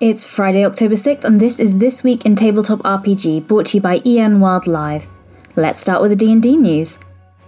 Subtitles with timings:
[0.00, 3.80] It's Friday, October 6th, and this is This Week in Tabletop RPG, brought to you
[3.80, 5.08] by EN World Live.
[5.56, 7.00] Let's start with the D&D news.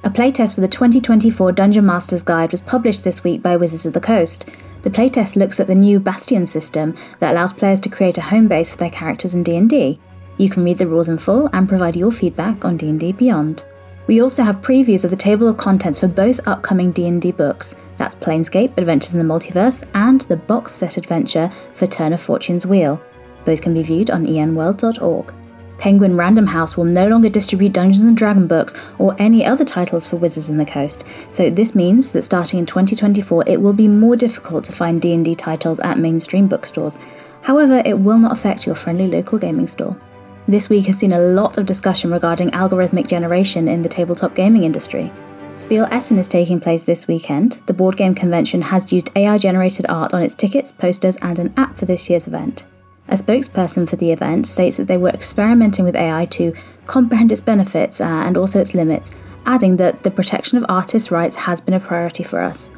[0.03, 3.93] A playtest for the 2024 Dungeon Master's Guide was published this week by Wizards of
[3.93, 4.49] the Coast.
[4.83, 8.49] The playtest looks at the new Bastion system that allows players to create a home
[8.49, 10.01] base for their characters in D&D.
[10.37, 13.65] You can read the rules in full and provide your feedback on D&D Beyond.
[14.07, 17.75] We also have previews of the table of contents for both upcoming D&D books.
[17.97, 22.67] That's Planescape: Adventures in the Multiverse and the box set adventure for Turn of Fortune's
[22.67, 23.01] Wheel.
[23.45, 25.35] Both can be viewed on enworld.org.
[25.79, 30.07] Penguin Random House will no longer distribute Dungeons and Dragon books or any other titles
[30.07, 31.05] for Wizards in the Coast.
[31.31, 35.37] So this means that starting in 2024 it will be more difficult to find D&D
[35.37, 36.99] titles at mainstream bookstores.
[37.43, 39.97] However, it will not affect your friendly local gaming store.
[40.49, 44.65] This week has seen a lot of discussion regarding algorithmic generation in the tabletop gaming
[44.65, 45.13] industry.
[45.55, 47.61] Spiel Essen is taking place this weekend.
[47.67, 51.53] The board game convention has used AI generated art on its tickets, posters, and an
[51.57, 52.67] app for this year's event.
[53.09, 56.55] A spokesperson for the event states that they were experimenting with AI to
[56.87, 59.13] comprehend its benefits uh, and also its limits,
[59.45, 62.71] adding that the protection of artists' rights has been a priority for us.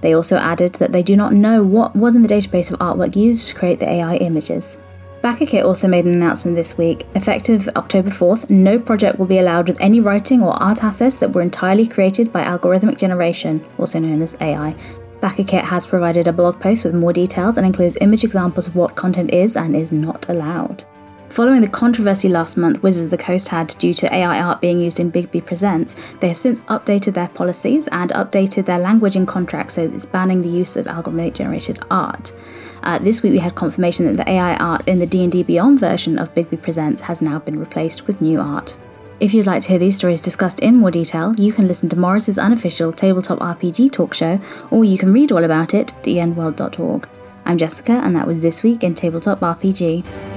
[0.00, 3.14] They also added that they do not know what was in the database of artwork
[3.14, 4.78] used to create the AI images.
[5.22, 7.06] BackerKit also made an announcement this week.
[7.14, 11.32] Effective October 4th, no project will be allowed with any writing or art assets that
[11.32, 14.74] were entirely created by algorithmic generation, also known as AI.
[15.20, 18.96] BackerKit has provided a blog post with more details and includes image examples of what
[18.96, 20.84] content is and is not allowed.
[21.32, 24.78] Following the controversy last month Wizards of the Coast had due to AI art being
[24.78, 29.24] used in Bigby Presents, they have since updated their policies and updated their language in
[29.24, 32.34] contracts so it's banning the use of algorithmic generated art.
[32.82, 36.18] Uh, this week we had confirmation that the AI art in the D&D Beyond version
[36.18, 38.76] of Bigby Presents has now been replaced with new art.
[39.18, 41.98] If you'd like to hear these stories discussed in more detail, you can listen to
[41.98, 44.38] Morrus's unofficial tabletop RPG talk show,
[44.70, 47.08] or you can read all about it at enworld.org.
[47.46, 50.31] I'm Jessica, and that was This Week in Tabletop RPG.